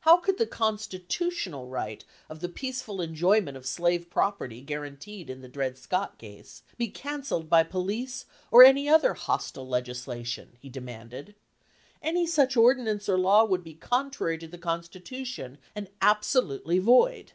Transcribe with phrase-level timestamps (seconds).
[0.00, 5.78] How could the constitutional right of peaceful enjoyment of slave property guaranteed in the Dred
[5.78, 10.56] Scott case be canceled by police or any other hostile legisla tion?
[10.58, 11.36] he demanded.
[12.02, 17.34] Any such ordinance or law would be contrary to the constitution and ab solutely void.